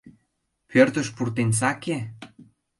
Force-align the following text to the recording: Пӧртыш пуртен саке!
Пӧртыш 0.69 1.07
пуртен 1.15 1.49
саке! 1.59 1.97